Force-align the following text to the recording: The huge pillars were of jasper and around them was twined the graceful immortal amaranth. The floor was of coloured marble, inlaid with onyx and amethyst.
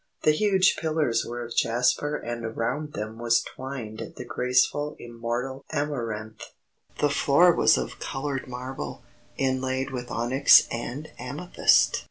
The 0.23 0.31
huge 0.31 0.77
pillars 0.77 1.25
were 1.29 1.45
of 1.45 1.55
jasper 1.55 2.15
and 2.15 2.43
around 2.43 2.93
them 2.93 3.19
was 3.19 3.39
twined 3.43 4.13
the 4.17 4.25
graceful 4.25 4.95
immortal 4.97 5.63
amaranth. 5.71 6.53
The 6.97 7.09
floor 7.11 7.53
was 7.55 7.77
of 7.77 7.99
coloured 7.99 8.47
marble, 8.47 9.03
inlaid 9.37 9.91
with 9.91 10.09
onyx 10.09 10.67
and 10.71 11.11
amethyst. 11.19 11.99